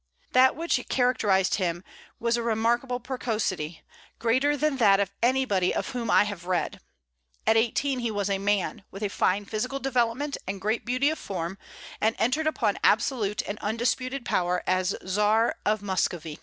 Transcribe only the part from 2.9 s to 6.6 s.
precocity, greater than that of anybody of whom I have